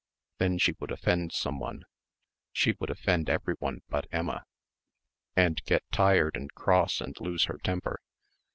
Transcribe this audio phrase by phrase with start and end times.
[0.39, 1.85] Then she would offend someone.
[2.51, 4.45] She would offend everyone but Emma
[5.35, 7.99] and get tired and cross and lose her temper.